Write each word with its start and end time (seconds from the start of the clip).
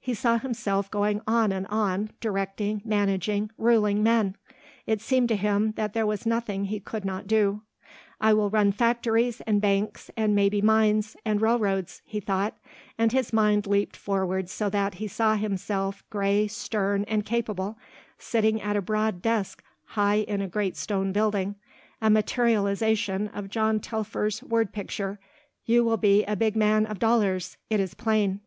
He 0.00 0.12
saw 0.12 0.38
himself 0.38 0.90
going 0.90 1.20
on 1.24 1.52
and 1.52 1.64
on, 1.68 2.10
directing, 2.20 2.82
managing, 2.84 3.52
ruling 3.56 4.02
men. 4.02 4.34
It 4.86 5.00
seemed 5.00 5.28
to 5.28 5.36
him 5.36 5.70
that 5.76 5.92
there 5.92 6.04
was 6.04 6.26
nothing 6.26 6.64
he 6.64 6.80
could 6.80 7.04
not 7.04 7.28
do. 7.28 7.62
"I 8.20 8.34
will 8.34 8.50
run 8.50 8.72
factories 8.72 9.40
and 9.42 9.60
banks 9.60 10.10
and 10.16 10.34
maybe 10.34 10.60
mines 10.60 11.16
and 11.24 11.40
railroads," 11.40 12.02
he 12.04 12.18
thought 12.18 12.58
and 12.98 13.12
his 13.12 13.32
mind 13.32 13.68
leaped 13.68 13.96
forward 13.96 14.48
so 14.48 14.68
that 14.68 14.94
he 14.94 15.06
saw 15.06 15.36
himself, 15.36 16.02
grey, 16.10 16.48
stern, 16.48 17.04
and 17.04 17.24
capable, 17.24 17.78
sitting 18.18 18.60
at 18.60 18.74
a 18.74 18.82
broad 18.82 19.22
desk 19.22 19.62
high 19.94 20.22
in 20.22 20.40
a 20.42 20.48
great 20.48 20.76
stone 20.76 21.12
building, 21.12 21.54
a 22.02 22.10
materialisation 22.10 23.28
of 23.28 23.48
John 23.48 23.78
Telfer's 23.78 24.42
word 24.42 24.72
picture 24.72 25.20
"You 25.66 25.84
will 25.84 25.98
be 25.98 26.24
a 26.24 26.34
big 26.34 26.56
man 26.56 26.84
of 26.84 26.98
dollars 26.98 27.56
it 27.70 27.78
is 27.78 27.94
plain." 27.94 28.40